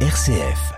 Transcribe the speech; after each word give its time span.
RCF. 0.00 0.74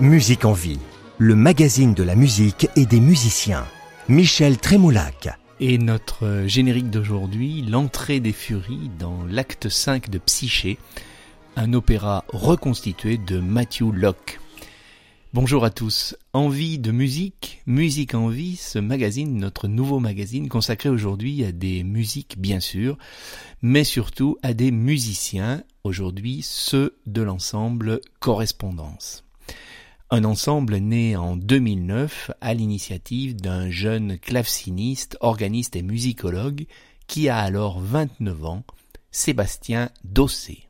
Musique 0.00 0.44
en 0.44 0.52
vie, 0.52 0.78
le 1.20 1.34
magazine 1.34 1.94
de 1.94 2.04
la 2.04 2.14
musique 2.14 2.68
et 2.76 2.86
des 2.86 3.00
musiciens. 3.00 3.66
Michel 4.08 4.56
Trémoulac. 4.56 5.28
Et 5.58 5.76
notre 5.76 6.44
générique 6.46 6.90
d'aujourd'hui, 6.90 7.62
l'entrée 7.62 8.20
des 8.20 8.32
furies 8.32 8.88
dans 9.00 9.24
l'acte 9.28 9.68
5 9.68 10.10
de 10.10 10.18
Psyché, 10.18 10.78
un 11.56 11.72
opéra 11.72 12.24
reconstitué 12.28 13.18
de 13.18 13.40
Matthew 13.40 13.92
Locke. 13.92 14.38
Bonjour 15.34 15.64
à 15.64 15.70
tous. 15.70 16.16
Envie 16.34 16.78
de 16.78 16.92
musique, 16.92 17.62
Musique 17.66 18.14
en 18.14 18.28
vie, 18.28 18.54
ce 18.54 18.78
magazine, 18.78 19.38
notre 19.38 19.66
nouveau 19.66 19.98
magazine 19.98 20.48
consacré 20.48 20.88
aujourd'hui 20.88 21.44
à 21.44 21.50
des 21.50 21.82
musiques 21.82 22.38
bien 22.38 22.60
sûr, 22.60 22.96
mais 23.60 23.82
surtout 23.82 24.38
à 24.44 24.54
des 24.54 24.70
musiciens, 24.70 25.64
aujourd'hui 25.82 26.42
ceux 26.44 26.96
de 27.06 27.22
l'ensemble 27.22 28.00
Correspondance. 28.20 29.24
Un 30.10 30.24
ensemble 30.24 30.76
né 30.76 31.16
en 31.16 31.36
2009 31.36 32.30
à 32.40 32.54
l'initiative 32.54 33.36
d'un 33.36 33.68
jeune 33.68 34.18
claveciniste, 34.18 35.18
organiste 35.20 35.76
et 35.76 35.82
musicologue 35.82 36.64
qui 37.06 37.28
a 37.28 37.36
alors 37.36 37.78
29 37.80 38.44
ans, 38.46 38.64
Sébastien 39.10 39.90
Dossé. 40.04 40.67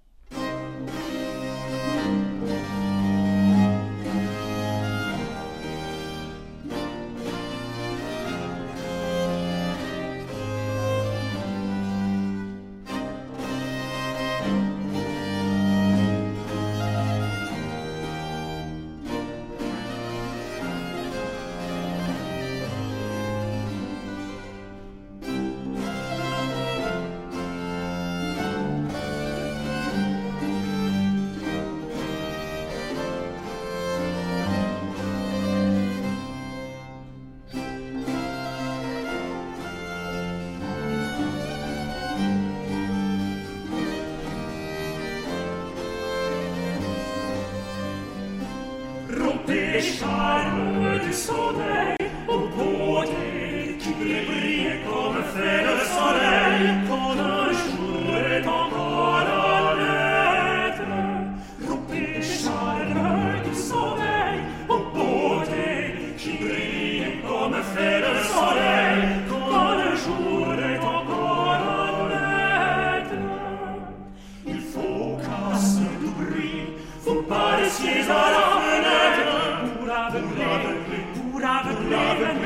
Rompez 49.89 50.28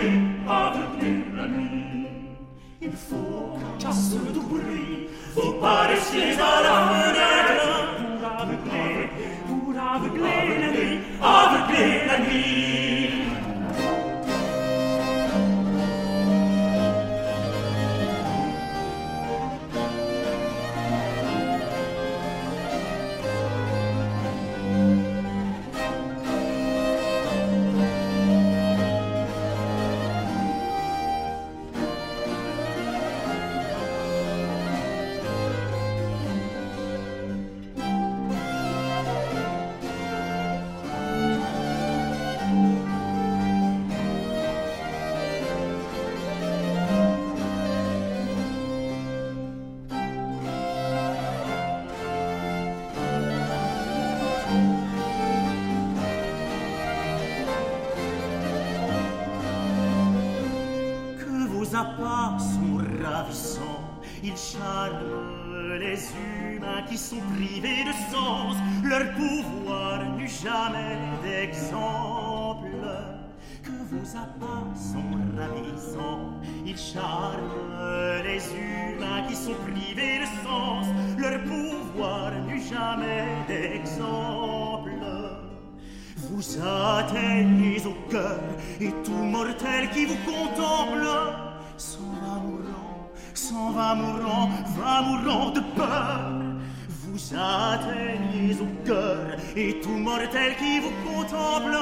aveugler 0.02 0.08
la 0.08 0.08
nuit, 0.08 0.46
aveugler 0.48 1.24
la 1.36 1.46
nuit. 1.48 2.06
Il 2.80 2.92
faut 2.92 3.58
qu'à 3.78 3.92
ce 3.92 4.16
doux 4.32 4.42
bruit 4.42 5.08
vous 5.34 5.52
paraissiez 5.60 6.36
Les 76.72 78.42
humains 78.54 79.26
qui 79.28 79.36
sont 79.36 79.54
privés 79.66 80.20
de 80.20 80.26
sens. 80.42 80.86
Leur 81.18 81.38
pouvoir 81.42 82.32
n'eut 82.46 82.62
jamais 82.62 83.26
d'exemple. 83.46 84.92
Vous 86.16 86.58
atteignez 86.62 87.82
au 87.84 87.94
cœur 88.10 88.40
et 88.80 88.90
tout 89.04 89.12
mortel 89.12 89.90
qui 89.90 90.06
vous 90.06 90.16
contemple 90.24 91.06
s'en 91.76 92.10
va 92.22 92.40
mourant, 92.40 93.10
s'en 93.34 93.70
va 93.72 93.94
mourant, 93.94 94.48
va 94.78 95.02
mourant 95.02 95.50
de 95.50 95.60
peur. 95.76 96.32
Vous 96.88 97.34
atteignez 97.34 98.56
au 98.60 98.86
cœur 98.86 99.26
et 99.54 99.78
tout 99.80 99.98
mortel 99.98 100.56
qui 100.56 100.80
vous 100.80 100.94
contemple 101.06 101.76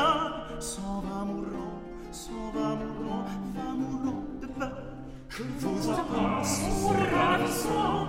s'en 0.58 1.00
va 1.02 1.24
mourant, 1.24 1.80
s'en 2.10 2.50
va 2.54 2.74
mourant, 2.74 3.24
va 3.54 3.72
mourant 3.72 4.29
de 4.60 4.66
peur. 4.66 4.82
Que 5.28 5.42
vos 5.58 5.90
appâts 5.90 6.44
sont 6.44 6.92
ravissants, 7.16 8.08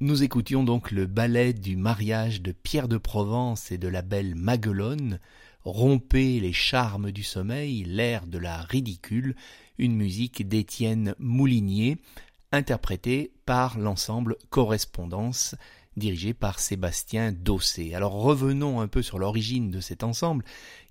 Nous 0.00 0.24
écoutions 0.24 0.64
donc 0.64 0.90
le 0.90 1.06
ballet 1.06 1.52
du 1.52 1.76
mariage 1.76 2.42
de 2.42 2.52
Pierre 2.52 2.88
de 2.88 2.98
Provence 2.98 3.70
et 3.70 3.78
de 3.78 3.88
la 3.88 4.02
belle 4.02 4.34
Maguelonne, 4.34 5.20
Rompez 5.64 6.40
les 6.40 6.52
charmes 6.52 7.12
du 7.12 7.22
sommeil, 7.22 7.84
l'air 7.84 8.26
de 8.26 8.38
la 8.38 8.62
ridicule, 8.62 9.36
une 9.78 9.94
musique 9.94 10.48
d'Étienne 10.48 11.14
Moulinier, 11.20 11.98
interprétée 12.50 13.32
par 13.46 13.78
l'ensemble 13.78 14.36
Correspondance, 14.50 15.54
dirigé 15.96 16.34
par 16.34 16.58
Sébastien 16.58 17.32
Dossé. 17.32 17.94
Alors 17.94 18.12
revenons 18.12 18.80
un 18.80 18.88
peu 18.88 19.02
sur 19.02 19.20
l'origine 19.20 19.70
de 19.70 19.80
cet 19.80 20.02
ensemble, 20.02 20.44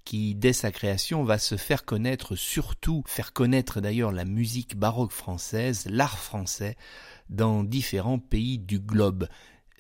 qui 0.06 0.36
dès 0.36 0.54
sa 0.54 0.72
création 0.72 1.24
va 1.24 1.38
se 1.38 1.58
faire 1.58 1.84
connaître, 1.84 2.36
surtout 2.38 3.04
faire 3.08 3.34
connaître 3.34 3.82
d'ailleurs 3.82 4.12
la 4.12 4.26
musique 4.26 4.78
baroque 4.78 5.12
française, 5.12 5.86
l'art 5.90 6.18
français, 6.18 6.78
dans 7.30 7.64
différents 7.64 8.20
pays 8.20 8.58
du 8.58 8.80
globe. 8.80 9.28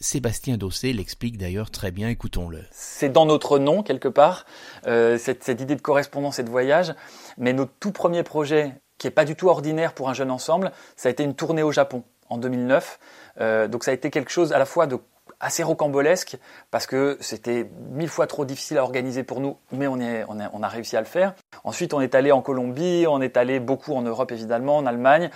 Sébastien 0.02 0.58
Dossé 0.58 0.94
l'explique 0.94 1.38
d'ailleurs 1.38 1.70
très 1.70 1.92
bien, 1.92 2.10
écoutons-le. 2.10 2.64
C'est 2.72 3.10
dans 3.10 3.26
notre 3.26 3.60
nom, 3.60 3.84
quelque 3.84 4.08
part, 4.08 4.46
euh, 4.88 5.18
cette, 5.18 5.48
idée 5.48 5.76
de 5.76 5.82
correspondance 5.82 6.40
et 6.40 6.44
de 6.44 6.50
voyage, 6.50 6.94
mais 7.38 7.54
notre 7.54 7.72
tout 7.80 7.92
premier 7.92 8.24
projet, 8.24 8.74
qui 8.98 9.08
n'est 9.08 9.12
pas 9.12 9.26
du 9.26 9.36
tout 9.36 9.48
ordinaire 9.48 9.94
pour 9.94 10.10
un 10.10 10.14
jeune 10.14 10.32
ensemble, 10.32 10.72
ça 10.96 11.10
a 11.10 11.12
été 11.12 11.24
une 11.24 11.36
tournée 11.36 11.64
au 11.64 11.72
Japon 11.72 12.04
en 12.30 12.38
2009. 12.38 13.00
Euh, 13.40 13.68
donc 13.68 13.84
ça 13.84 13.92
a 13.92 13.94
été 13.94 14.10
quelque 14.10 14.32
chose 14.32 14.54
à 14.54 14.60
la 14.60 14.66
fois 14.66 14.88
de 14.88 14.98
assez 15.40 15.64
rocambolesque 15.64 16.38
parce 16.70 16.86
que 16.86 17.18
c'était 17.20 17.70
mille 17.90 18.10
fois 18.10 18.28
trop 18.28 18.46
difficile 18.46 18.78
à 18.78 18.84
organiser 18.84 19.24
pour 19.24 19.40
nous, 19.40 19.58
mais 19.72 19.88
on, 19.88 20.00
est, 20.00 20.24
on, 20.28 20.38
on, 20.54 20.64
a 20.64 20.68
réussi 20.68 20.96
à 20.96 21.00
le 21.00 21.08
faire. 21.08 21.34
Ensuite, 21.64 21.94
on 21.94 22.02
est 22.02 22.16
allé 22.16 22.32
en 22.32 22.42
Colombie, 22.42 23.06
on 23.08 23.22
est 23.22 23.38
allé 23.38 23.60
beaucoup 23.60 23.94
en 23.94 24.02
Europe 24.04 24.32
évidemment, 24.32 24.78
en 24.78 24.86
Allemagne. 24.86 25.30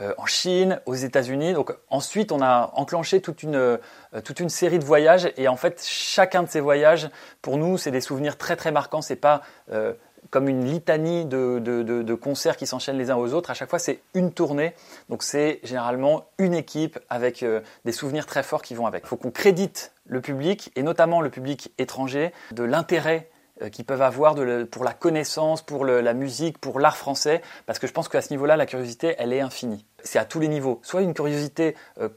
Euh, 0.00 0.14
en 0.16 0.26
Chine, 0.26 0.80
aux 0.86 0.94
États-Unis. 0.94 1.54
Donc 1.54 1.74
ensuite, 1.90 2.30
on 2.30 2.40
a 2.40 2.70
enclenché 2.74 3.20
toute 3.20 3.42
une, 3.42 3.56
euh, 3.56 3.78
toute 4.22 4.38
une 4.38 4.48
série 4.48 4.78
de 4.78 4.84
voyages 4.84 5.32
et 5.36 5.48
en 5.48 5.56
fait, 5.56 5.84
chacun 5.84 6.44
de 6.44 6.48
ces 6.48 6.60
voyages, 6.60 7.10
pour 7.42 7.56
nous, 7.56 7.78
c'est 7.78 7.90
des 7.90 8.00
souvenirs 8.00 8.38
très 8.38 8.54
très 8.54 8.70
marquants. 8.70 9.02
C'est 9.02 9.16
pas 9.16 9.42
euh, 9.72 9.94
comme 10.30 10.48
une 10.48 10.64
litanie 10.64 11.24
de, 11.24 11.58
de, 11.58 12.14
concerts 12.14 12.56
qui 12.56 12.66
s'enchaînent 12.66 12.98
les 12.98 13.10
uns 13.10 13.16
aux 13.16 13.32
autres. 13.32 13.50
À 13.50 13.54
chaque 13.54 13.70
fois, 13.70 13.80
c'est 13.80 14.00
une 14.14 14.32
tournée. 14.32 14.72
Donc 15.08 15.24
c'est 15.24 15.58
généralement 15.64 16.26
une 16.38 16.54
équipe 16.54 17.00
avec 17.08 17.44
des 17.84 17.92
souvenirs 17.92 18.26
très 18.26 18.44
forts 18.44 18.62
qui 18.62 18.74
vont 18.74 18.86
avec. 18.86 19.04
Il 19.04 19.08
faut 19.08 19.16
qu'on 19.16 19.30
crédite 19.32 19.92
le 20.06 20.20
public 20.20 20.70
et 20.76 20.82
notamment 20.82 21.22
le 21.22 21.30
public 21.30 21.72
étranger 21.78 22.32
de 22.52 22.62
l'intérêt 22.62 23.30
qu'ils 23.72 23.84
peuvent 23.84 24.02
avoir 24.02 24.34
pour 24.70 24.84
la 24.84 24.92
connaissance, 24.92 25.62
pour 25.62 25.84
la 25.84 26.14
musique, 26.14 26.58
pour 26.58 26.80
l'art 26.80 26.96
français, 26.96 27.42
parce 27.66 27.78
que 27.78 27.86
je 27.86 27.92
pense 27.92 28.08
qu'à 28.08 28.22
ce 28.22 28.30
niveau-là, 28.30 28.56
la 28.56 28.66
curiosité, 28.66 29.14
elle 29.18 29.32
est 29.32 29.40
infinie. 29.40 29.84
C'est 30.04 30.18
à 30.18 30.24
tous 30.24 30.40
les 30.40 30.48
niveaux. 30.48 30.80
Soit 30.82 31.02
une 31.02 31.14
curiosité, 31.14 31.74
euh, 32.00 32.08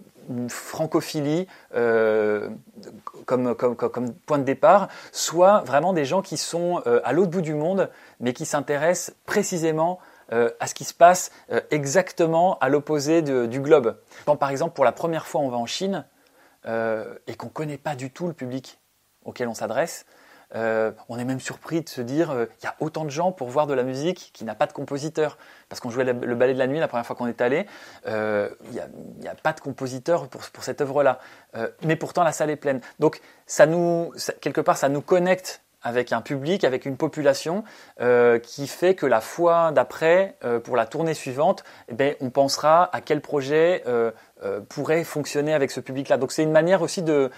francophilie 0.49 1.47
euh, 1.75 2.49
comme, 3.25 3.55
point 4.25 4.37
de 4.37 4.43
départ, 4.43 4.87
soit 5.11 5.61
vraiment 5.61 5.93
des 5.93 6.05
gens 6.05 6.21
qui 6.21 6.37
sont 6.37 6.81
à 7.03 7.11
l'autre 7.11 7.31
bout 7.31 7.41
du 7.41 7.55
monde, 7.55 7.89
mais 8.19 8.33
qui 8.33 8.45
s'intéressent 8.45 9.15
précisément 9.25 9.99
à 10.29 10.67
ce 10.67 10.73
qui 10.73 10.85
se 10.85 10.93
passe 10.93 11.31
exactement 11.71 12.57
à 12.59 12.69
l'opposé 12.69 13.21
du 13.21 13.59
globe. 13.59 13.97
Quand 14.25 14.37
par 14.37 14.49
exemple 14.49 14.73
pour 14.73 14.85
la 14.85 14.91
première 14.91 15.27
fois 15.27 15.41
on 15.41 15.49
va 15.49 15.57
en 15.57 15.65
Chine 15.65 16.05
et 16.65 17.35
qu'on 17.35 17.47
ne 17.47 17.51
connaît 17.51 17.77
pas 17.77 17.95
du 17.95 18.11
tout 18.11 18.27
le 18.27 18.33
public 18.33 18.79
auquel 19.25 19.47
on 19.47 19.53
s'adresse, 19.53 20.05
euh, 20.55 20.91
on 21.09 21.17
est 21.17 21.25
même 21.25 21.39
surpris 21.39 21.81
de 21.81 21.89
se 21.89 22.01
dire, 22.01 22.31
euh, 22.31 22.45
il 22.61 22.65
y 22.65 22.67
a 22.67 22.75
autant 22.79 23.05
de 23.05 23.09
gens 23.09 23.31
pour 23.31 23.49
voir 23.49 23.67
de 23.67 23.73
la 23.73 23.83
musique 23.83 24.31
qui 24.33 24.43
n'a 24.43 24.55
pas 24.55 24.67
de 24.67 24.73
compositeur. 24.73 25.37
Parce 25.69 25.79
qu'on 25.79 25.89
jouait 25.89 26.03
le, 26.03 26.35
ballet 26.35 26.53
de 26.53 26.59
la 26.59 26.67
nuit 26.67 26.79
la 26.79 26.87
première 26.87 27.05
fois 27.05 27.15
qu'on 27.15 27.27
est 27.27 27.41
allé, 27.41 27.65
euh, 28.07 28.49
il 28.65 28.81
n'y 29.19 29.27
a, 29.27 29.35
pas 29.35 29.53
de 29.53 29.61
compositeur 29.61 30.27
pour, 30.27 30.63
cette 30.63 30.81
œuvre-là. 30.81 31.19
mais 31.83 31.95
pourtant, 31.95 32.23
la 32.23 32.33
salle 32.33 32.49
est 32.49 32.57
pleine. 32.57 32.81
Donc, 32.99 33.21
ça 33.45 33.65
nous, 33.65 34.13
quelque 34.41 34.61
part, 34.61 34.77
ça 34.77 34.89
nous 34.89 35.01
connecte 35.01 35.61
avec 35.83 36.11
un 36.11 36.21
public, 36.21 36.63
avec 36.63 36.85
une 36.85 36.97
population, 36.97 37.63
qui 38.43 38.67
fait 38.67 38.95
que 38.95 39.05
la 39.05 39.21
fois 39.21 39.71
d'après, 39.71 40.35
pour 40.63 40.75
la 40.75 40.85
tournée 40.85 41.13
suivante, 41.13 41.63
eh 41.87 41.93
ben, 41.93 42.15
on 42.19 42.29
pensera 42.29 42.89
à 42.93 43.01
quel 43.01 43.21
projet 43.21 43.83
pourrait 44.69 45.03
fonctionner 45.03 45.53
avec 45.53 45.71
ce 45.71 45.79
public-là. 45.79 46.17
Donc 46.17 46.33
c'est 46.33 46.43
une 46.43 46.51
manière 46.51 46.81
aussi 46.81 47.01
de, 47.01 47.13
euh, 47.13 47.29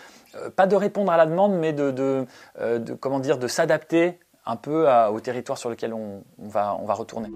pas 0.56 0.68
de 0.68 0.76
répondre 0.76 1.12
à 1.12 1.18
la 1.18 1.26
demande, 1.26 1.54
mais 1.54 1.74
de, 1.74 2.26
euh, 2.60 2.80
comment 3.00 3.20
dire, 3.20 3.38
de 3.38 3.48
s'adapter 3.48 4.20
un 4.46 4.56
peu 4.56 4.88
au 5.10 5.20
territoire 5.22 5.58
sur 5.58 5.70
lequel 5.70 5.94
on 5.94 6.24
va 6.40 6.94
retourner. 6.94 7.30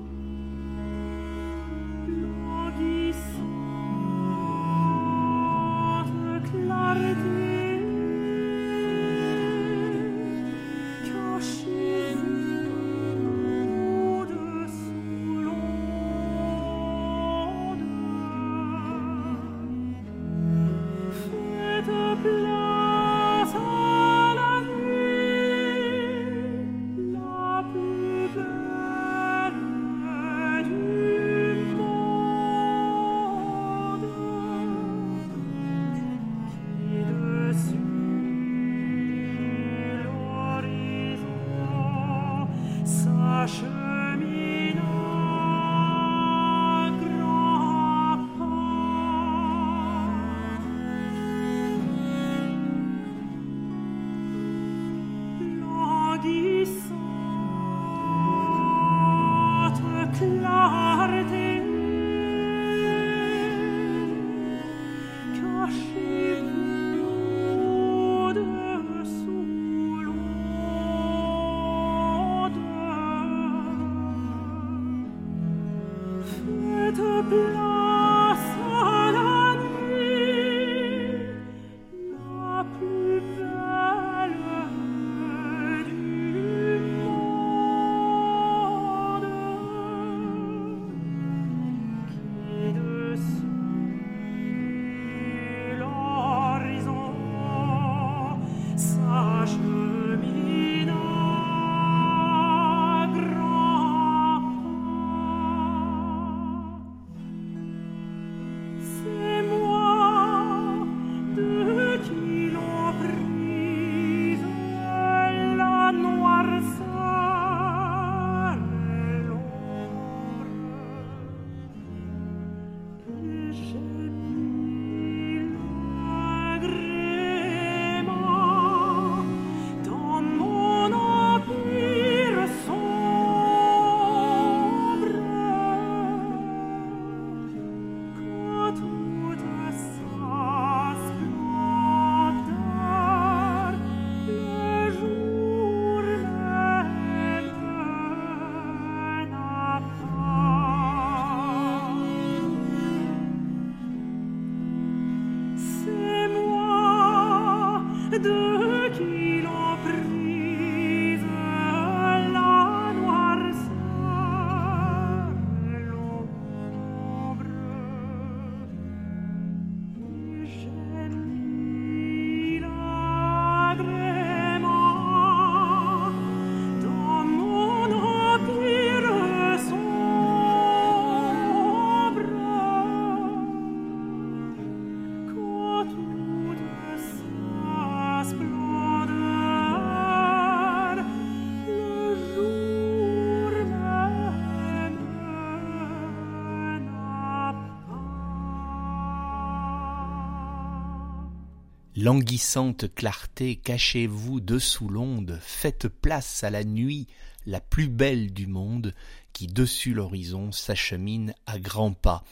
Languissante 202.08 202.86
clarté, 202.96 203.58
cachez-vous 203.58 204.40
dessous 204.40 204.88
l'onde, 204.88 205.38
faites 205.42 205.90
place 205.90 206.42
à 206.42 206.50
la 206.50 206.64
nuit, 206.64 207.06
la 207.46 207.60
plus 207.60 207.90
belle 207.90 208.32
du 208.32 208.48
monde, 208.48 208.94
qui 209.34 209.48
dessus 209.48 209.94
l'horizon 209.94 210.54
s'achemine 210.54 211.34
à 211.48 211.60
grands 211.60 211.92
pas. 211.92 212.24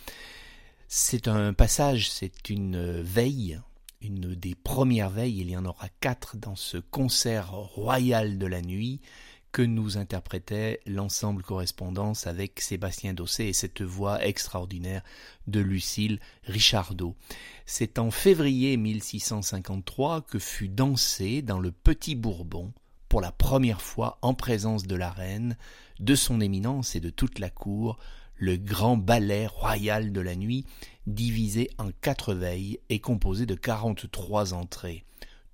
C'est 0.87 1.27
un 1.27 1.51
passage, 1.51 2.09
c'est 2.09 2.49
une 2.49 3.01
veille, 3.01 3.59
une 3.99 4.33
des 4.33 4.55
premières 4.55 5.09
veilles, 5.09 5.41
il 5.41 5.49
y 5.49 5.57
en 5.57 5.65
aura 5.65 5.89
quatre 5.99 6.37
dans 6.37 6.55
ce 6.55 6.77
concert 6.77 7.51
royal 7.51 8.37
de 8.37 8.45
la 8.45 8.61
nuit, 8.61 9.01
que 9.55 9.61
nous 9.61 9.97
interprétait 9.97 10.81
l'ensemble 10.85 11.41
correspondance 11.41 12.27
avec 12.27 12.59
Sébastien 12.59 13.13
Dossé 13.13 13.45
et 13.45 13.53
cette 13.53 13.81
voix 13.81 14.21
extraordinaire 14.21 15.01
de 15.47 15.61
Lucille 15.61 16.19
Richardot. 16.43 17.15
C'est 17.65 17.97
en 17.97 18.11
février 18.11 18.75
1653 18.75 20.23
que 20.23 20.39
fut 20.39 20.67
dansé 20.67 21.41
dans 21.41 21.61
le 21.61 21.71
Petit 21.71 22.15
Bourbon, 22.15 22.73
pour 23.07 23.21
la 23.21 23.31
première 23.31 23.81
fois 23.81 24.17
en 24.21 24.33
présence 24.33 24.87
de 24.87 24.95
la 24.97 25.09
reine, 25.09 25.55
de 26.01 26.15
son 26.15 26.41
éminence 26.41 26.97
et 26.97 26.99
de 26.99 27.09
toute 27.09 27.39
la 27.39 27.49
cour, 27.49 27.97
le 28.35 28.57
grand 28.57 28.97
ballet 28.97 29.47
royal 29.47 30.11
de 30.11 30.19
la 30.19 30.35
nuit, 30.35 30.65
divisé 31.07 31.69
en 31.77 31.91
quatre 32.01 32.33
veilles 32.33 32.81
et 32.89 32.99
composé 32.99 33.45
de 33.45 33.55
quarante-trois 33.55 34.53
entrées, 34.53 35.05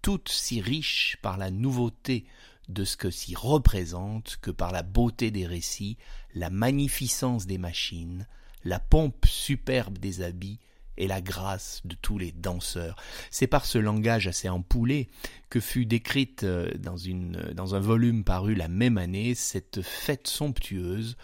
toutes 0.02 0.30
si 0.30 0.60
riches 0.60 1.18
par 1.22 1.38
la 1.38 1.52
nouveauté 1.52 2.26
de 2.72 2.84
ce 2.84 2.98
que 2.98 3.10
s'y 3.12 3.36
représente 3.36 4.38
que 4.42 4.52
par 4.52 4.72
la 4.72 4.84
beauté 4.84 5.32
des 5.32 5.46
récits, 5.46 5.98
la 6.34 6.50
magnificence 6.50 7.46
des 7.46 7.58
machines, 7.58 8.28
la 8.64 8.80
pompe 8.80 9.26
superbe 9.26 9.98
des 9.98 10.22
habits 10.22 10.60
et 10.98 11.08
la 11.08 11.22
grâce 11.22 11.82
de 11.86 11.96
tous 11.96 12.18
les 12.18 12.32
danseurs. 12.32 12.96
C'est 13.30 13.48
par 13.48 13.66
ce 13.66 13.78
langage 13.78 14.28
assez 14.28 14.50
empoulé 14.50 15.10
que 15.50 15.60
fut 15.60 15.86
décrite 15.86 16.44
euh, 16.44 16.72
dans, 16.78 16.98
une, 16.98 17.38
dans 17.56 17.76
un 17.76 17.80
volume 17.80 18.24
paru 18.24 18.56
la 18.56 18.68
même 18.68 18.98
année 18.98 19.34
cette 19.34 19.82
fête 19.82 20.28
somptueuse 20.28 21.18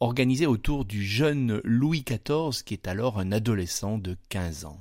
organisée 0.00 0.46
autour 0.46 0.84
du 0.84 1.04
jeune 1.04 1.60
Louis 1.64 2.02
XIV 2.02 2.64
qui 2.64 2.74
est 2.74 2.88
alors 2.88 3.18
un 3.18 3.32
adolescent 3.32 3.98
de 3.98 4.16
quinze 4.30 4.64
ans. 4.64 4.78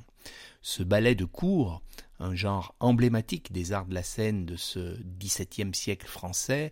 Ce 0.61 0.83
ballet 0.83 1.15
de 1.15 1.25
cour 1.25 1.81
un 2.19 2.35
genre 2.35 2.75
emblématique 2.79 3.51
des 3.51 3.71
arts 3.71 3.85
de 3.85 3.93
la 3.93 4.03
scène 4.03 4.45
de 4.45 4.55
ce 4.55 4.97
XVIIe 5.19 5.73
siècle 5.73 6.07
français, 6.07 6.71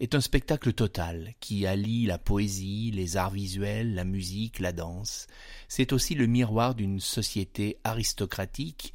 est 0.00 0.14
un 0.14 0.20
spectacle 0.20 0.72
total 0.72 1.34
qui 1.40 1.66
allie 1.66 2.06
la 2.06 2.18
poésie, 2.18 2.90
les 2.92 3.16
arts 3.16 3.30
visuels, 3.30 3.94
la 3.94 4.04
musique, 4.04 4.58
la 4.58 4.72
danse. 4.72 5.28
C'est 5.68 5.92
aussi 5.92 6.14
le 6.14 6.26
miroir 6.26 6.74
d'une 6.74 6.98
société 6.98 7.78
aristocratique 7.84 8.94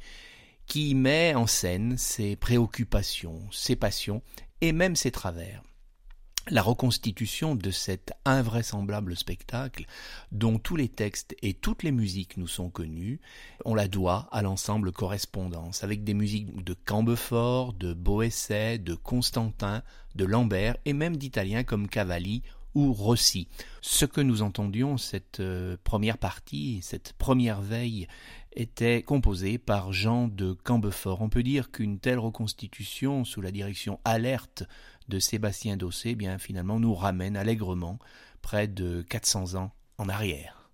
qui 0.66 0.94
met 0.94 1.34
en 1.34 1.46
scène 1.46 1.96
ses 1.96 2.36
préoccupations, 2.36 3.40
ses 3.50 3.74
passions 3.74 4.22
et 4.60 4.72
même 4.72 4.96
ses 4.96 5.10
travers 5.10 5.62
la 6.50 6.62
reconstitution 6.62 7.54
de 7.54 7.70
cet 7.70 8.12
invraisemblable 8.24 9.16
spectacle 9.16 9.86
dont 10.32 10.58
tous 10.58 10.76
les 10.76 10.88
textes 10.88 11.36
et 11.42 11.54
toutes 11.54 11.82
les 11.82 11.92
musiques 11.92 12.36
nous 12.36 12.46
sont 12.46 12.70
connus, 12.70 13.20
on 13.64 13.74
la 13.74 13.88
doit 13.88 14.28
à 14.32 14.42
l'ensemble 14.42 14.92
correspondance, 14.92 15.84
avec 15.84 16.04
des 16.04 16.14
musiques 16.14 16.64
de 16.64 16.74
Cambefort, 16.74 17.72
de 17.74 17.92
Boesset, 17.92 18.78
de 18.78 18.94
Constantin, 18.94 19.82
de 20.14 20.24
Lambert 20.24 20.76
et 20.84 20.92
même 20.92 21.16
d'Italiens 21.16 21.64
comme 21.64 21.88
Cavalli 21.88 22.42
ou 22.74 22.92
Rossi. 22.92 23.48
Ce 23.80 24.04
que 24.04 24.20
nous 24.20 24.42
entendions, 24.42 24.98
cette 24.98 25.40
euh, 25.40 25.76
première 25.84 26.18
partie, 26.18 26.80
cette 26.82 27.12
première 27.14 27.60
veille, 27.60 28.06
était 28.52 29.02
composé 29.02 29.58
par 29.58 29.92
Jean 29.92 30.28
de 30.28 30.52
Cambefort. 30.52 31.22
On 31.22 31.28
peut 31.28 31.42
dire 31.42 31.70
qu'une 31.70 31.98
telle 31.98 32.18
reconstitution, 32.18 33.24
sous 33.24 33.40
la 33.40 33.50
direction 33.50 34.00
alerte 34.04 34.64
de 35.08 35.18
Sébastien 35.18 35.76
Dossé, 35.76 36.10
eh 36.10 36.14
bien 36.14 36.38
finalement 36.38 36.78
nous 36.78 36.94
ramène 36.94 37.36
allègrement 37.36 37.98
près 38.42 38.68
de 38.68 39.02
400 39.02 39.54
ans 39.54 39.72
en 39.98 40.08
arrière. 40.08 40.70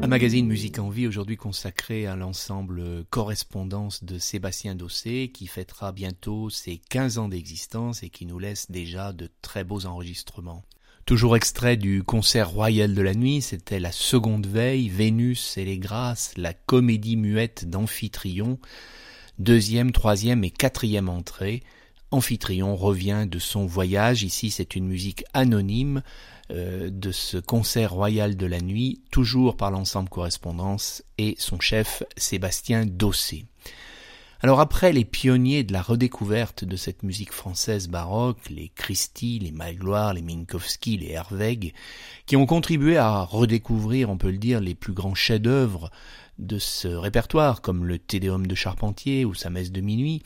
Un 0.00 0.06
magazine 0.06 0.46
Musique 0.46 0.78
en 0.78 0.88
Vie 0.88 1.06
aujourd'hui 1.06 1.36
consacré 1.36 2.06
à 2.06 2.16
l'ensemble 2.16 3.04
Correspondance 3.10 4.02
de 4.02 4.18
Sébastien 4.18 4.74
Dossé 4.74 5.30
qui 5.34 5.46
fêtera 5.46 5.92
bientôt 5.92 6.48
ses 6.48 6.78
15 6.78 7.18
ans 7.18 7.28
d'existence 7.28 8.02
et 8.02 8.08
qui 8.08 8.24
nous 8.24 8.38
laisse 8.38 8.70
déjà 8.70 9.12
de 9.12 9.28
très 9.42 9.64
beaux 9.64 9.84
enregistrements. 9.84 10.64
Toujours 11.04 11.36
extrait 11.36 11.76
du 11.76 12.02
concert 12.02 12.48
royal 12.48 12.94
de 12.94 13.02
la 13.02 13.14
nuit, 13.14 13.42
c'était 13.42 13.78
la 13.80 13.92
seconde 13.92 14.46
veille, 14.46 14.88
Vénus 14.88 15.58
et 15.58 15.66
les 15.66 15.78
Grâces, 15.78 16.32
la 16.38 16.54
comédie 16.54 17.18
muette 17.18 17.68
d'Amphitryon, 17.68 18.58
deuxième, 19.38 19.92
troisième 19.92 20.42
et 20.42 20.50
quatrième 20.50 21.10
entrée. 21.10 21.62
Amphitryon 22.12 22.76
revient 22.76 23.26
de 23.28 23.38
son 23.38 23.66
voyage, 23.66 24.22
ici 24.22 24.50
c'est 24.50 24.76
une 24.76 24.86
musique 24.86 25.24
anonyme 25.32 26.02
euh, 26.50 26.90
de 26.90 27.10
ce 27.10 27.38
concert 27.38 27.92
royal 27.92 28.36
de 28.36 28.46
la 28.46 28.60
nuit, 28.60 29.00
toujours 29.10 29.56
par 29.56 29.70
l'ensemble 29.70 30.10
correspondance 30.10 31.02
et 31.16 31.34
son 31.38 31.58
chef 31.58 32.02
Sébastien 32.16 32.84
Dossé. 32.84 33.46
Alors 34.44 34.60
après 34.60 34.92
les 34.92 35.04
pionniers 35.04 35.62
de 35.62 35.72
la 35.72 35.82
redécouverte 35.82 36.64
de 36.64 36.74
cette 36.74 37.04
musique 37.04 37.32
française 37.32 37.86
baroque, 37.86 38.50
les 38.50 38.72
Christie, 38.74 39.38
les 39.38 39.52
Magloire, 39.52 40.14
les 40.14 40.22
Minkowski, 40.22 40.96
les 40.96 41.12
Herweg, 41.12 41.72
qui 42.26 42.34
ont 42.34 42.44
contribué 42.44 42.96
à 42.96 43.22
redécouvrir, 43.22 44.10
on 44.10 44.18
peut 44.18 44.32
le 44.32 44.38
dire, 44.38 44.60
les 44.60 44.74
plus 44.74 44.94
grands 44.94 45.14
chefs-d'œuvre 45.14 45.92
de 46.38 46.58
ce 46.58 46.88
répertoire, 46.88 47.60
comme 47.60 47.84
le 47.84 47.98
Tédéum 47.98 48.46
de 48.46 48.54
Charpentier 48.54 49.24
ou 49.24 49.34
sa 49.34 49.50
messe 49.50 49.70
de 49.70 49.80
minuit, 49.80 50.22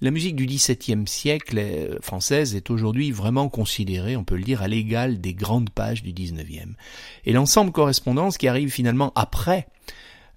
la 0.00 0.10
musique 0.10 0.36
du 0.36 0.46
XVIIe 0.46 1.06
siècle 1.06 1.58
euh, 1.58 1.98
française 2.00 2.54
est 2.54 2.70
aujourd'hui 2.70 3.12
vraiment 3.12 3.48
considérée, 3.48 4.16
on 4.16 4.24
peut 4.24 4.36
le 4.36 4.42
dire, 4.42 4.62
à 4.62 4.68
l'égal 4.68 5.20
des 5.20 5.34
grandes 5.34 5.70
pages 5.70 6.02
du 6.02 6.12
XIXe. 6.12 6.74
Et 7.24 7.32
l'ensemble 7.32 7.72
correspondance 7.72 8.38
qui 8.38 8.48
arrive 8.48 8.70
finalement 8.70 9.12
après 9.14 9.68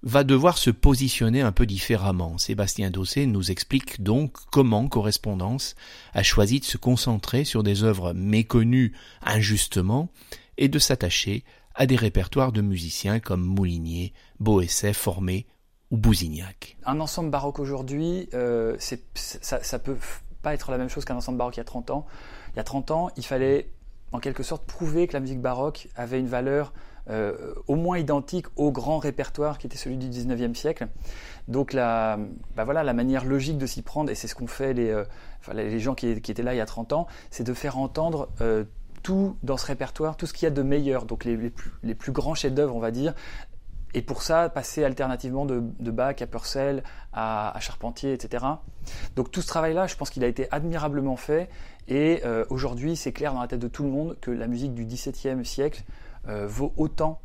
va 0.04 0.22
devoir 0.22 0.58
se 0.58 0.70
positionner 0.70 1.40
un 1.40 1.52
peu 1.52 1.64
différemment. 1.64 2.36
Sébastien 2.36 2.90
Dossé 2.90 3.26
nous 3.26 3.50
explique 3.50 4.02
donc 4.02 4.36
comment 4.52 4.86
Correspondance 4.86 5.74
a 6.12 6.22
choisi 6.22 6.60
de 6.60 6.64
se 6.64 6.76
concentrer 6.76 7.44
sur 7.44 7.62
des 7.62 7.82
œuvres 7.82 8.12
méconnues 8.12 8.92
injustement 9.22 10.10
et 10.58 10.68
de 10.68 10.78
s'attacher 10.78 11.42
à 11.74 11.86
des 11.86 11.96
répertoires 11.96 12.52
de 12.52 12.60
musiciens 12.60 13.20
comme 13.20 13.42
Moulinier, 13.42 14.12
Boesset, 14.40 14.92
Formé 14.92 15.46
ou 15.90 15.96
Bousignac. 15.96 16.76
Un 16.84 17.00
ensemble 17.00 17.30
baroque 17.30 17.58
aujourd'hui, 17.58 18.28
euh, 18.34 18.76
ça, 18.78 19.62
ça 19.62 19.78
peut 19.78 19.96
pas 20.42 20.54
être 20.54 20.70
la 20.70 20.78
même 20.78 20.88
chose 20.88 21.04
qu'un 21.04 21.16
ensemble 21.16 21.38
baroque 21.38 21.56
il 21.56 21.60
y 21.60 21.62
a 21.62 21.64
30 21.64 21.90
ans. 21.90 22.06
Il 22.52 22.56
y 22.56 22.60
a 22.60 22.64
30 22.64 22.90
ans, 22.90 23.10
il 23.16 23.24
fallait 23.24 23.70
en 24.12 24.20
quelque 24.20 24.44
sorte 24.44 24.64
prouver 24.64 25.08
que 25.08 25.12
la 25.14 25.20
musique 25.20 25.40
baroque 25.40 25.88
avait 25.96 26.20
une 26.20 26.28
valeur 26.28 26.72
euh, 27.10 27.52
au 27.66 27.74
moins 27.74 27.98
identique 27.98 28.46
au 28.56 28.72
grand 28.72 28.98
répertoire 28.98 29.58
qui 29.58 29.66
était 29.66 29.76
celui 29.76 29.96
du 29.96 30.08
19e 30.08 30.54
siècle. 30.54 30.88
Donc 31.48 31.72
la, 31.72 32.18
bah 32.56 32.64
voilà, 32.64 32.84
la 32.84 32.94
manière 32.94 33.24
logique 33.24 33.58
de 33.58 33.66
s'y 33.66 33.82
prendre, 33.82 34.10
et 34.10 34.14
c'est 34.14 34.28
ce 34.28 34.34
qu'ont 34.34 34.46
fait 34.46 34.72
les, 34.72 34.90
euh, 34.90 35.78
gens 35.78 35.94
qui, 35.94 36.08
étaient 36.08 36.42
là 36.42 36.54
il 36.54 36.58
y 36.58 36.60
a 36.60 36.66
30 36.66 36.92
ans, 36.92 37.06
c'est 37.30 37.44
de 37.44 37.52
faire 37.52 37.76
entendre 37.76 38.28
tout 39.04 39.36
dans 39.42 39.58
ce 39.58 39.66
répertoire, 39.66 40.16
tout 40.16 40.26
ce 40.26 40.32
qu'il 40.32 40.44
y 40.44 40.48
a 40.48 40.50
de 40.50 40.62
meilleur, 40.62 41.04
donc 41.04 41.24
les, 41.24 41.36
plus, 41.50 41.70
les 41.84 41.94
plus, 41.94 42.10
grands 42.10 42.34
chefs-d'œuvre, 42.34 42.74
on 42.74 42.80
va 42.80 42.90
dire, 42.90 43.14
et 43.92 44.02
pour 44.02 44.22
ça, 44.22 44.48
passer 44.48 44.82
alternativement 44.82 45.44
de, 45.44 45.60
Bach 45.90 46.16
à 46.20 46.26
Purcell, 46.26 46.82
à, 47.12 47.54
Charpentier, 47.60 48.14
etc. 48.14 48.44
Donc 49.14 49.30
tout 49.30 49.42
ce 49.42 49.46
travail-là, 49.46 49.86
je 49.86 49.94
pense 49.94 50.10
qu'il 50.10 50.24
a 50.24 50.26
été 50.26 50.48
admirablement 50.50 51.16
fait, 51.16 51.48
et 51.86 52.22
euh, 52.24 52.46
aujourd'hui, 52.48 52.96
c'est 52.96 53.12
clair 53.12 53.34
dans 53.34 53.42
la 53.42 53.46
tête 53.46 53.60
de 53.60 53.68
tout 53.68 53.84
le 53.84 53.90
monde 53.90 54.16
que 54.20 54.30
la 54.30 54.46
musique 54.46 54.74
du 54.74 54.86
XVIIe 54.86 55.44
siècle 55.44 55.84
euh, 56.26 56.46
vaut 56.48 56.72
autant, 56.78 57.20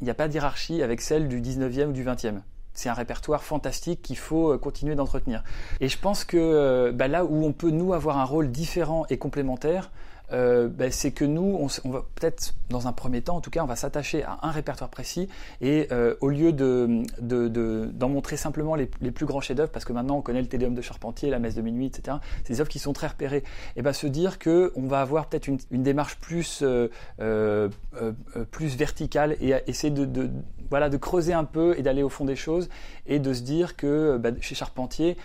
il 0.00 0.04
n'y 0.04 0.10
a 0.10 0.14
pas 0.14 0.28
de 0.28 0.34
hiérarchie 0.34 0.82
avec 0.82 1.00
celle 1.00 1.28
du 1.28 1.40
19e 1.42 1.88
ou 1.88 1.92
du 1.92 2.04
20e 2.04 2.40
c'est 2.76 2.88
un 2.88 2.94
répertoire 2.94 3.44
fantastique 3.44 4.02
qu'il 4.02 4.18
faut 4.18 4.52
euh, 4.52 4.58
continuer 4.58 4.96
d'entretenir. 4.96 5.44
Et 5.78 5.88
je 5.88 5.96
pense 5.96 6.24
que 6.24 6.90
bah 6.90 7.06
là 7.06 7.24
où 7.24 7.44
on 7.44 7.52
peut, 7.52 7.70
nous, 7.70 7.92
avoir 7.92 8.18
un 8.18 8.24
rôle 8.24 8.50
différent 8.50 9.06
et 9.10 9.16
complémentaire, 9.16 9.92
euh, 10.32 10.68
ben, 10.68 10.90
c'est 10.90 11.12
que 11.12 11.24
nous, 11.24 11.68
on, 11.84 11.90
va 11.90 12.04
peut-être, 12.14 12.54
dans 12.70 12.86
un 12.88 12.92
premier 12.92 13.20
temps, 13.20 13.36
en 13.36 13.40
tout 13.40 13.50
cas, 13.50 13.62
on 13.62 13.66
va 13.66 13.76
s'attacher 13.76 14.22
à 14.24 14.38
un 14.42 14.50
répertoire 14.50 14.90
précis 14.90 15.28
et 15.60 15.88
euh, 15.92 16.14
au 16.20 16.30
lieu 16.30 16.52
de, 16.52 17.02
de, 17.20 17.48
de, 17.48 17.90
d'en 17.92 18.08
montrer 18.08 18.36
simplement 18.36 18.74
les, 18.74 18.86
plus 18.86 19.26
grands 19.26 19.40
chefs-d'œuvre, 19.40 19.70
parce 19.70 19.84
que 19.84 19.92
maintenant 19.92 20.16
on 20.16 20.22
connaît 20.22 20.40
le 20.40 20.48
Tédéum 20.48 20.74
de 20.74 20.80
Charpentier, 20.80 21.30
la 21.30 21.38
Messe 21.38 21.54
de 21.54 21.62
minuit, 21.62 21.86
etc. 21.86 22.16
Des 22.48 22.60
œuvres 22.60 22.70
qui 22.70 22.78
sont 22.78 22.92
très 22.92 23.06
repérées. 23.06 23.44
Et 23.76 23.82
ben 23.82 23.92
se 23.92 24.06
dire 24.06 24.38
que 24.38 24.72
on 24.76 24.86
va 24.86 25.00
avoir 25.00 25.26
peut-être 25.26 25.46
une, 25.46 25.58
démarche 25.70 26.16
plus 26.16 26.62
euh, 26.62 27.68
plus 28.50 28.76
verticale 28.76 29.36
et 29.40 29.54
essayer 29.66 29.92
de, 29.92 30.30
voilà, 30.70 30.88
de 30.88 30.96
creuser 30.96 31.32
un 31.32 31.44
peu 31.44 31.78
et 31.78 31.82
d'aller 31.82 32.02
au 32.02 32.08
fond 32.08 32.24
des 32.24 32.36
choses 32.36 32.68
et 33.06 33.18
de 33.18 33.32
se 33.34 33.42
dire 33.42 33.76
que 33.76 34.16
bah, 34.16 34.30
chez 34.40 34.54
Charpentier, 34.54 35.16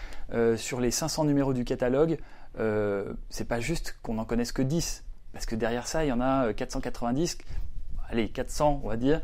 sur 0.58 0.80
les 0.80 0.92
500 0.92 1.24
numéros 1.24 1.54
du 1.54 1.64
catalogue, 1.64 2.18
euh, 2.60 3.14
c'est 3.30 3.48
pas 3.48 3.60
juste 3.60 3.98
qu'on 4.04 4.16
n'en 4.16 4.26
connaisse 4.26 4.52
que 4.52 4.62
10, 4.62 5.04
parce 5.34 5.46
que 5.46 5.56
derrière 5.56 5.88
ça, 5.88 6.04
il 6.06 6.10
y 6.10 6.12
en 6.12 6.22
a 6.22 6.54
490, 6.54 7.38
euh, 7.40 8.02
allez, 8.10 8.30
400, 8.30 8.82
on 8.84 8.90
va 8.90 8.98
dire, 8.98 9.22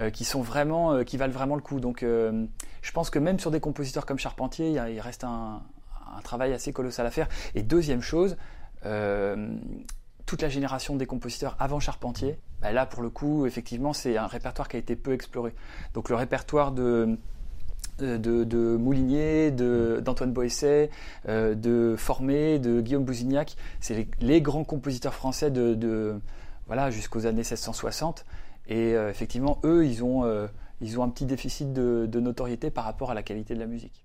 euh, 0.00 0.10
qui 0.10 1.16
valent 1.16 1.32
vraiment 1.32 1.54
le 1.54 1.62
coup. 1.62 1.80
Donc, 1.80 2.02
je 2.02 2.92
pense 2.92 3.10
que 3.10 3.18
même 3.18 3.38
sur 3.38 3.50
des 3.50 3.60
compositeurs 3.60 4.06
comme 4.06 4.18
Charpentier, 4.18 4.70
il, 4.70 5.00
reste 5.00 5.24
un, 5.24 5.62
un, 6.16 6.20
travail 6.22 6.52
assez 6.52 6.72
colossal 6.72 7.06
à 7.06 7.10
faire. 7.10 7.28
Et 7.54 7.62
deuxième 7.62 8.02
chose, 8.02 8.36
toute 10.26 10.42
la 10.42 10.48
génération 10.48 10.96
des 10.96 11.06
compositeurs 11.06 11.56
avant 11.58 11.80
Charpentier, 11.80 12.38
bah 12.60 12.72
là, 12.72 12.86
pour 12.86 13.02
le 13.02 13.10
coup, 13.10 13.46
effectivement, 13.46 13.92
c'est 13.92 14.16
un 14.16 14.26
répertoire 14.26 14.68
qui 14.68 14.76
a 14.76 14.78
été 14.78 14.96
peu 14.96 15.12
exploré. 15.12 15.54
Donc, 15.94 16.08
le 16.08 16.16
répertoire 16.16 16.72
de 16.72 17.18
de, 18.02 18.44
de 18.44 18.76
Moulinier, 18.76 19.50
d'Antoine 19.50 20.32
Boesset, 20.32 20.90
euh, 21.28 21.54
de 21.54 21.94
Formé, 21.96 22.58
de 22.58 22.80
Guillaume 22.80 23.04
Bousignac. 23.04 23.56
C'est 23.80 24.08
les, 24.20 24.40
grands 24.40 24.64
compositeurs 24.64 25.14
français 25.14 25.50
de, 25.50 25.74
de 25.74 26.20
voilà 26.66 26.90
jusqu'aux 26.90 27.26
années 27.26 27.38
1660. 27.38 28.24
Et 28.68 28.94
euh, 28.94 29.10
effectivement, 29.10 29.58
eux, 29.64 29.86
ils 29.86 30.04
ont, 30.04 30.24
euh, 30.24 30.46
un 30.80 31.08
petit 31.08 31.26
déficit 31.26 31.72
de, 31.72 32.06
de, 32.10 32.20
notoriété 32.20 32.70
par 32.70 32.84
rapport 32.84 33.10
à 33.10 33.14
la 33.14 33.22
qualité 33.22 33.54
de 33.54 33.60
la 33.60 33.66
musique. 33.66 34.04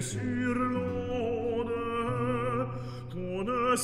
sur 0.00 0.54
lode, 0.54 1.68
qu'on 3.12 3.44
ne 3.44 3.76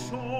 et 0.00 0.39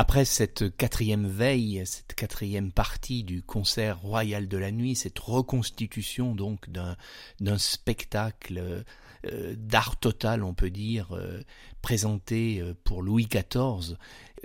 Après 0.00 0.24
cette 0.24 0.76
quatrième 0.76 1.26
veille, 1.26 1.82
cette 1.84 2.14
quatrième 2.14 2.70
partie 2.70 3.24
du 3.24 3.42
concert 3.42 3.98
royal 3.98 4.46
de 4.46 4.56
la 4.56 4.70
nuit, 4.70 4.94
cette 4.94 5.18
reconstitution 5.18 6.36
donc 6.36 6.70
d'un 6.70 7.58
spectacle 7.58 8.84
euh, 9.26 9.54
d'art 9.56 9.96
total, 9.96 10.44
on 10.44 10.54
peut 10.54 10.70
dire, 10.70 11.08
euh, 11.16 11.42
présenté 11.82 12.60
euh, 12.60 12.74
pour 12.84 13.02
Louis 13.02 13.26
XIV, 13.26 13.96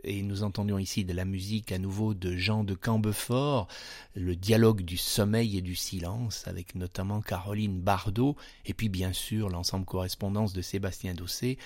et 0.03 0.21
nous 0.21 0.43
entendions 0.43 0.77
ici 0.77 1.05
de 1.05 1.13
la 1.13 1.25
musique 1.25 1.71
à 1.71 1.77
nouveau 1.77 2.13
de 2.13 2.35
Jean 2.35 2.63
de 2.63 2.73
Cambefort, 2.73 3.67
le 4.15 4.35
dialogue 4.35 4.81
du 4.81 4.97
sommeil 4.97 5.57
et 5.57 5.61
du 5.61 5.75
silence, 5.75 6.47
avec 6.47 6.75
notamment 6.75 7.21
Caroline 7.21 7.79
Bardot, 7.79 8.35
et 8.65 8.73
puis 8.73 8.89
bien 8.89 9.13
sûr 9.13 9.49
l'ensemble 9.49 9.85
correspondance 9.85 10.53
de 10.53 10.61
Sébastien 10.61 11.13
Dossé, 11.13 11.57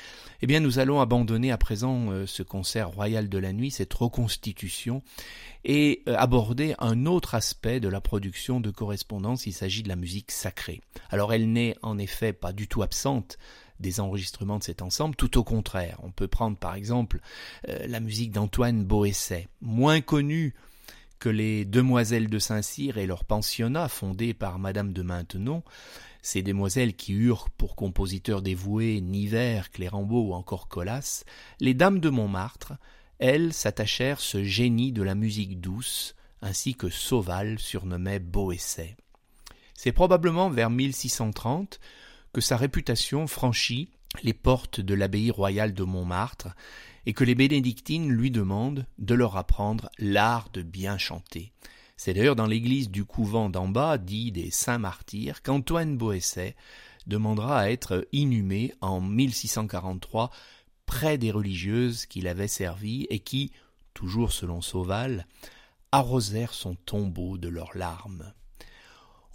eh 0.42 0.48
bien 0.48 0.60
nous 0.60 0.80
allons 0.80 1.02
abandonner 1.02 1.52
à 1.52 1.58
présent 1.58 2.12
euh, 2.12 2.26
ce 2.26 2.44
concert 2.44 2.90
royal 2.90 3.30
de 3.30 3.38
la 3.38 3.54
nuit, 3.54 3.72
cette 3.72 3.94
reconstitution, 3.94 5.02
et 5.64 6.04
euh, 6.08 6.16
aborder 6.18 6.76
un 6.80 7.06
autre 7.06 7.36
aspect 7.36 7.80
de 7.80 7.90
la 7.90 8.02
production 8.02 8.60
de 8.60 8.72
correspondance, 8.72 9.46
il 9.46 9.54
s'agit 9.54 9.84
de 9.84 9.90
la 9.90 9.96
musique 9.96 10.32
sacrée. 10.32 10.82
Alors 11.10 11.34
elle 11.34 11.52
n'est 11.52 11.76
en 11.82 11.98
effet 11.98 12.34
pas 12.34 12.54
du 12.54 12.68
tout 12.68 12.84
absente 12.84 13.38
des 13.80 14.00
enregistrements 14.00 14.58
de 14.60 14.64
cet 14.64 14.82
ensemble, 14.82 15.16
tout 15.16 15.38
au 15.38 15.44
contraire. 15.44 16.00
On 16.04 16.12
peut 16.12 16.28
prendre 16.28 16.58
par 16.58 16.76
exemple 16.76 17.20
euh, 17.68 17.88
la 17.88 18.00
musique 18.00 18.32
d'Antoine 18.32 18.84
Boesset, 18.84 19.48
moins 19.62 20.02
connue 20.02 20.56
que 21.20 21.30
les 21.30 21.66
Demoiselles 21.66 22.30
de 22.30 22.40
Saint-Cyr 22.40 22.98
et 22.98 23.08
leur 23.08 23.26
pensionnat 23.26 23.88
fondé 23.88 24.34
par 24.34 24.60
Madame 24.60 24.94
de 24.94 25.02
Maintenon, 25.02 25.64
ces 26.22 26.44
demoiselles 26.44 26.96
qui 26.96 27.14
eurent 27.14 27.50
pour 27.50 27.76
compositeurs 27.76 28.42
dévoués 28.42 29.02
Niver, 29.02 29.62
Clérambault 29.72 30.30
ou 30.30 30.34
encore 30.34 30.68
Colas, 30.68 31.24
les 31.60 31.74
Dames 31.74 32.00
de 32.00 32.10
Montmartre, 32.10 32.74
elles 33.20 33.54
s'attachèrent 33.54 34.20
ce 34.20 34.44
génie 34.44 34.92
de 34.92 35.02
la 35.02 35.16
musique 35.16 35.60
douce, 35.60 36.16
ainsi 36.42 36.76
que 36.76 36.90
Sauval 36.90 37.58
surnommait 37.58 38.20
Boesset. 38.20 38.96
C'est 39.74 39.92
probablement 39.92 40.50
vers 40.50 40.70
1630 40.70 41.80
que 42.34 42.42
sa 42.42 42.58
réputation 42.58 43.28
franchit 43.28 43.90
les 44.24 44.34
portes 44.34 44.80
de 44.80 44.94
l'abbaye 44.94 45.32
royale 45.32 45.74
de 45.74 45.84
Montmartre 45.84 46.50
et 47.06 47.14
que 47.14 47.24
les 47.24 47.36
bénédictines 47.36 48.10
lui 48.10 48.32
demandent 48.32 48.86
de 48.98 49.14
leur 49.14 49.38
apprendre 49.38 49.90
l'art 49.98 50.50
de 50.52 50.62
bien 50.62 50.98
chanter. 50.98 51.52
C'est 51.96 52.14
d'ailleurs 52.14 52.36
dans 52.36 52.46
l'église 52.46 52.92
du 52.92 53.06
couvent 53.06 53.50
d'en 53.50 53.68
bas, 53.68 53.98
dit 53.98 54.32
des 54.32 54.52
Saints 54.52 54.78
Martyrs, 54.78 55.42
qu'Antoine 55.42 55.98
Boesset 55.98 56.56
demandera 57.08 57.60
à 57.62 57.70
être 57.70 58.08
inhumé 58.12 58.74
en 58.82 59.02
1643 59.02 60.30
près 60.86 61.18
des 61.18 61.32
religieuses 61.32 62.06
qu'il 62.06 62.28
avait 62.28 62.48
servies 62.48 63.08
et 63.10 63.20
qui, 63.20 63.52
toujours 63.94 64.32
selon 64.32 64.62
Sauval, 64.62 65.28
arrosèrent 65.92 66.54
son 66.54 66.76
tombeau 66.76 67.38
de 67.38 67.48
leurs 67.48 67.76
larmes. 67.76 68.34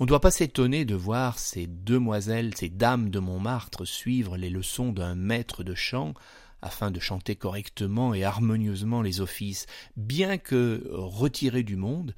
On 0.03 0.05
ne 0.05 0.09
doit 0.09 0.21
pas 0.21 0.33
s'étonner 0.33 0.85
de 0.85 0.97
voir 0.97 1.39
ces 1.39 1.69
demoiselles, 1.69 2.57
ces 2.57 2.69
dames 2.69 3.09
de 3.09 3.21
Montmartre 3.21 3.85
suivre 3.85 4.37
les 4.37 4.51
leçons 4.51 4.91
d'un 4.91 5.15
maître 5.15 5.63
de 5.63 5.77
chant 5.77 6.15
afin 6.61 6.91
de 6.91 6.99
chanter 6.99 7.37
correctement 7.37 8.13
et 8.13 8.25
harmonieusement 8.25 9.01
les 9.01 9.21
offices, 9.21 9.67
bien 9.97 10.39
que 10.39 10.91
retirées 10.91 11.63
du 11.63 11.77
monde, 11.77 12.17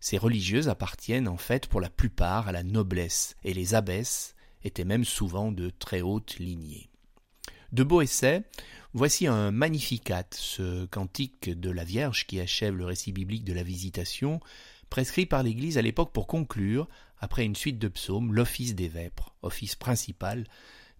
ces 0.00 0.16
religieuses 0.16 0.70
appartiennent 0.70 1.28
en 1.28 1.36
fait 1.36 1.66
pour 1.66 1.82
la 1.82 1.90
plupart 1.90 2.48
à 2.48 2.52
la 2.52 2.62
noblesse, 2.62 3.36
et 3.44 3.52
les 3.52 3.74
abbesses 3.74 4.34
étaient 4.64 4.86
même 4.86 5.04
souvent 5.04 5.52
de 5.52 5.68
très 5.68 6.00
haute 6.00 6.38
lignée. 6.38 6.88
De 7.70 7.84
Boesset, 7.84 8.44
voici 8.94 9.26
un 9.26 9.50
Magnificat, 9.50 10.24
ce 10.30 10.86
cantique 10.86 11.50
de 11.50 11.68
la 11.68 11.84
Vierge 11.84 12.26
qui 12.26 12.40
achève 12.40 12.76
le 12.76 12.86
récit 12.86 13.12
biblique 13.12 13.44
de 13.44 13.52
la 13.52 13.62
Visitation, 13.62 14.40
prescrit 14.88 15.26
par 15.26 15.42
l'Église 15.42 15.76
à 15.76 15.82
l'époque 15.82 16.12
pour 16.12 16.26
conclure, 16.26 16.88
après 17.18 17.44
une 17.44 17.56
suite 17.56 17.78
de 17.78 17.88
psaumes, 17.88 18.32
l'office 18.32 18.74
des 18.74 18.88
vêpres, 18.88 19.34
office 19.42 19.74
principal 19.74 20.44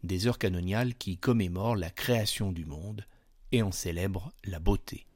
des 0.03 0.27
heures 0.27 0.39
canoniales 0.39 0.95
qui 0.95 1.19
commémorent 1.19 1.77
la 1.77 1.91
création 1.91 2.53
du 2.53 2.65
monde 2.65 3.05
et 3.53 3.63
en 3.63 3.73
célèbre 3.73 4.33
la 4.45 4.59
beauté. 4.59 5.07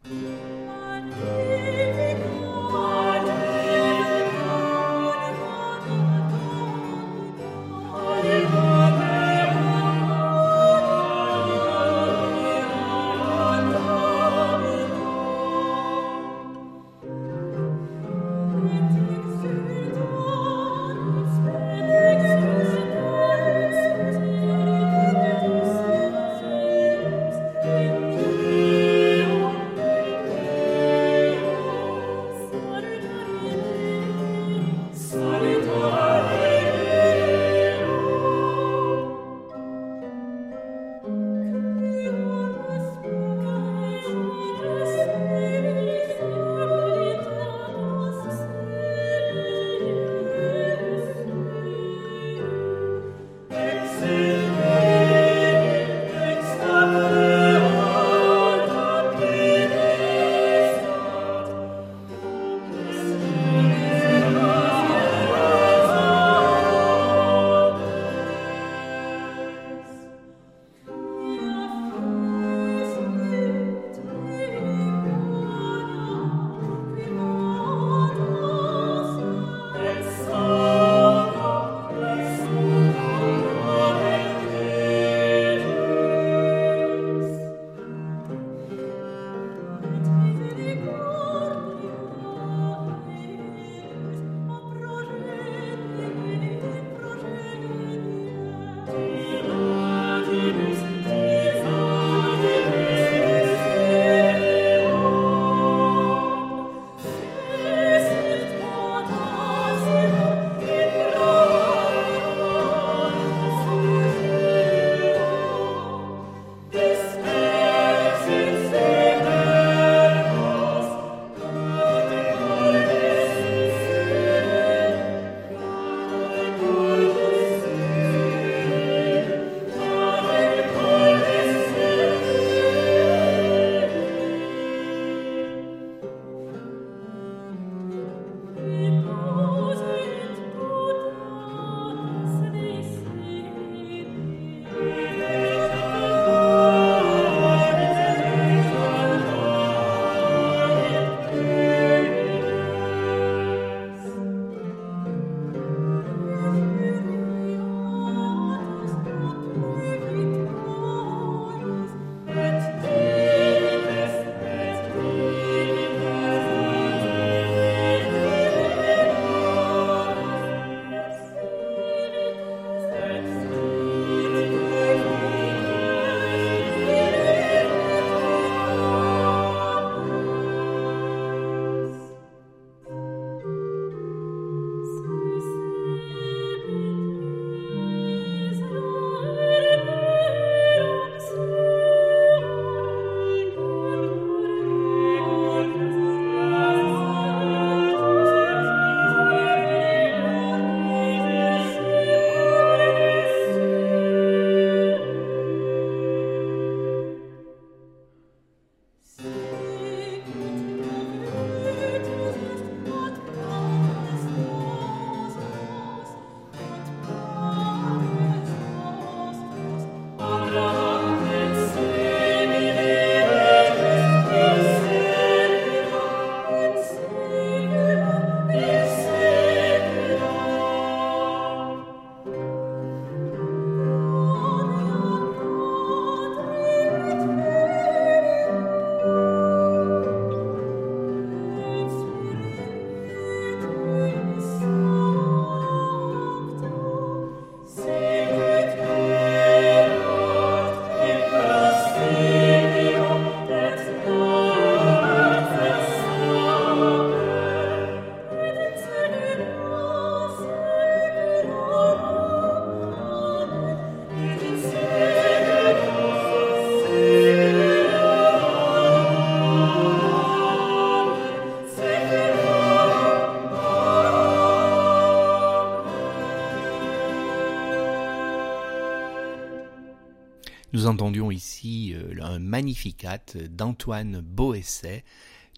Entendions 281.01 281.31
ici 281.31 281.95
euh, 281.95 282.13
un 282.21 282.39
magnificat 282.39 283.21
d'Antoine 283.49 284.21
Boesset, 284.21 285.03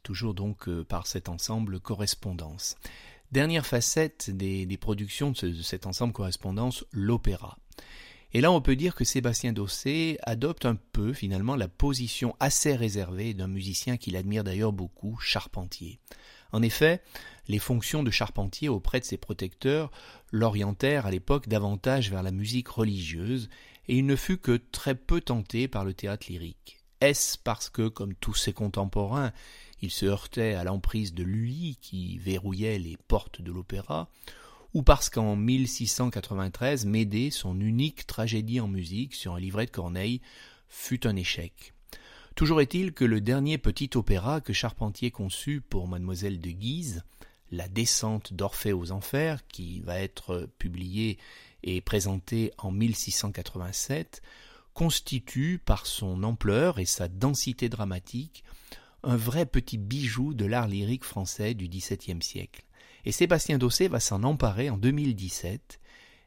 toujours 0.04 0.34
donc 0.34 0.68
euh, 0.68 0.84
par 0.84 1.08
cet 1.08 1.28
ensemble 1.28 1.80
correspondance. 1.80 2.76
Dernière 3.32 3.66
facette 3.66 4.30
des, 4.30 4.78
productions 4.80 5.32
de, 5.32 5.52
cet 5.60 5.88
ensemble 5.88 6.12
correspondance, 6.12 6.84
l'opéra. 6.92 7.58
Et 8.32 8.40
là, 8.40 8.52
on 8.52 8.60
peut 8.60 8.76
dire 8.76 8.94
que 8.94 9.02
Sébastien 9.02 9.52
Dossé 9.52 10.16
adopte 10.22 10.64
un 10.64 10.76
peu, 10.76 11.12
finalement, 11.12 11.56
la 11.56 11.66
position 11.66 12.36
assez 12.38 12.76
réservée 12.76 13.34
d'un 13.34 13.48
musicien 13.48 13.96
qu'il 13.96 14.14
admire 14.14 14.44
d'ailleurs 14.44 14.72
beaucoup, 14.72 15.18
Charpentier. 15.18 15.98
En 16.52 16.62
effet, 16.62 17.02
les 17.48 17.58
fonctions 17.58 18.04
de 18.04 18.12
Charpentier 18.12 18.68
auprès 18.68 19.00
de 19.00 19.04
ses 19.04 19.16
protecteurs 19.16 19.90
l'orientèrent 20.30 21.06
à 21.06 21.10
l'époque 21.10 21.48
davantage 21.48 22.10
vers 22.10 22.22
la 22.22 22.30
musique 22.30 22.68
religieuse, 22.68 23.48
et 23.88 23.98
il 23.98 24.06
ne 24.06 24.16
fut 24.16 24.38
que 24.38 24.60
très 24.70 24.94
peu 24.94 25.20
tenté 25.20 25.68
par 25.68 25.84
le 25.84 25.94
théâtre 25.94 26.26
lyrique. 26.28 26.78
Est-ce 27.00 27.36
parce 27.36 27.68
que, 27.68 27.88
comme 27.88 28.14
tous 28.14 28.34
ses 28.34 28.52
contemporains, 28.52 29.32
il 29.80 29.90
se 29.90 30.06
heurtait 30.06 30.54
à 30.54 30.64
l'emprise 30.64 31.14
de 31.14 31.24
Lully 31.24 31.76
qui 31.80 32.18
verrouillait 32.18 32.78
les 32.78 32.96
portes 32.96 33.42
de 33.42 33.50
l'opéra, 33.50 34.08
ou 34.74 34.82
parce 34.82 35.10
qu'en 35.10 35.36
1693, 35.36 36.86
Médée, 36.86 37.30
son 37.30 37.60
unique 37.60 38.06
tragédie 38.06 38.60
en 38.60 38.68
musique 38.68 39.14
sur 39.14 39.34
un 39.34 39.40
livret 39.40 39.66
de 39.66 39.72
Corneille, 39.72 40.20
fut 40.68 41.06
un 41.06 41.16
échec? 41.16 41.74
Toujours 42.34 42.60
est-il 42.62 42.94
que 42.94 43.04
le 43.04 43.20
dernier 43.20 43.58
petit 43.58 43.90
opéra 43.94 44.40
que 44.40 44.54
Charpentier 44.54 45.10
conçut 45.10 45.60
pour 45.60 45.88
mademoiselle 45.88 46.40
de 46.40 46.50
Guise, 46.50 47.04
La 47.50 47.68
descente 47.68 48.32
d'Orphée 48.32 48.72
aux 48.72 48.92
enfers, 48.92 49.46
qui 49.48 49.80
va 49.80 49.98
être 49.98 50.48
publié 50.58 51.18
et 51.62 51.80
présenté 51.80 52.52
en 52.58 52.70
1687, 52.70 54.22
constitue 54.74 55.60
par 55.64 55.86
son 55.86 56.22
ampleur 56.22 56.78
et 56.78 56.86
sa 56.86 57.08
densité 57.08 57.68
dramatique 57.68 58.44
un 59.02 59.16
vrai 59.16 59.46
petit 59.46 59.78
bijou 59.78 60.34
de 60.34 60.44
l'art 60.44 60.68
lyrique 60.68 61.04
français 61.04 61.54
du 61.54 61.68
XVIIe 61.68 62.22
siècle. 62.22 62.64
Et 63.04 63.12
Sébastien 63.12 63.58
Dossé 63.58 63.88
va 63.88 64.00
s'en 64.00 64.22
emparer 64.22 64.70
en 64.70 64.78
2017 64.78 65.80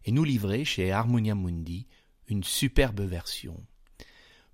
et 0.06 0.12
nous 0.12 0.24
livrer 0.24 0.66
chez 0.66 0.92
Harmonia 0.92 1.36
Mundi 1.36 1.88
une 2.28 2.44
superbe 2.44 3.02
version. 3.02 3.62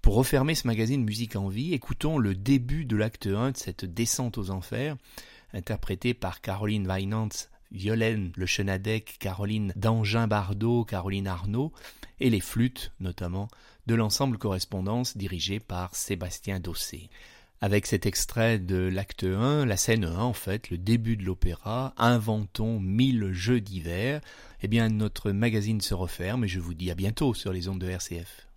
Pour 0.02 0.16
refermer 0.16 0.56
ce 0.56 0.66
magazine 0.66 1.04
Musique 1.04 1.36
en 1.36 1.48
vie, 1.48 1.74
écoutons 1.74 2.18
le 2.18 2.34
début 2.34 2.86
de 2.86 2.96
l'acte 2.96 3.28
1 3.28 3.52
de 3.52 3.58
cette 3.58 3.86
descente 3.86 4.38
aux 4.38 4.50
enfers, 4.50 4.98
interprété 5.54 6.14
par 6.14 6.42
Caroline 6.42 6.88
Weinantz, 6.88 7.51
Violaine 7.72 8.32
Le 8.36 8.46
Chenadec, 8.46 9.18
Caroline 9.20 9.74
Dangin 9.76 10.28
Bardot, 10.28 10.86
Caroline 10.86 11.28
Arnaud, 11.28 11.72
et 12.20 12.30
les 12.30 12.42
flûtes 12.42 12.92
notamment 13.00 13.48
de 13.88 13.96
l'ensemble 13.96 14.38
correspondance 14.38 15.18
dirigé 15.18 15.60
par 15.60 15.96
Sébastien 15.96 16.60
Dossé 16.60 17.10
avec 17.62 17.86
cet 17.86 18.08
extrait 18.08 18.58
de 18.58 18.76
l'acte 18.76 19.24
1, 19.24 19.66
la 19.66 19.78
scène 19.78 20.04
1 20.04 20.18
en 20.18 20.34
fait, 20.34 20.72
le 20.72 20.80
début 20.80 21.16
de 21.16 21.24
l'opéra, 21.24 21.94
inventons 21.96 22.80
mille 22.80 23.32
jeux 23.32 23.62
d'hiver, 23.62 24.20
eh 24.64 24.68
bien 24.68 24.90
notre 24.90 25.32
magazine 25.32 25.80
se 25.80 25.94
referme 25.94 26.44
et 26.44 26.48
je 26.48 26.60
vous 26.60 26.74
dis 26.74 26.90
à 26.90 26.96
bientôt 26.96 27.36
sur 27.36 27.54
les 27.54 27.70
ondes 27.70 27.80
de 27.80 27.88
RCF. 27.88 28.48